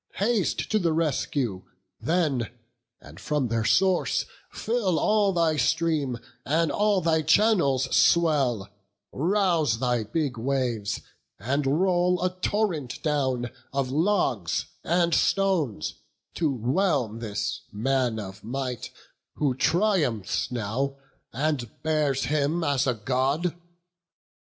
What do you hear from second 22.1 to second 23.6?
him as a God.